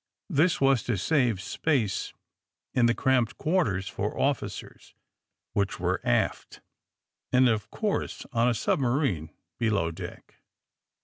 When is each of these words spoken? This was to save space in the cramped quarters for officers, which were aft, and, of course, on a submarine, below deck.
This 0.31 0.59
was 0.59 0.81
to 0.85 0.97
save 0.97 1.39
space 1.39 2.11
in 2.73 2.87
the 2.87 2.95
cramped 2.95 3.37
quarters 3.37 3.87
for 3.87 4.19
officers, 4.19 4.95
which 5.53 5.79
were 5.79 6.01
aft, 6.03 6.59
and, 7.31 7.47
of 7.47 7.69
course, 7.69 8.25
on 8.33 8.49
a 8.49 8.55
submarine, 8.55 9.29
below 9.59 9.91
deck. 9.91 10.37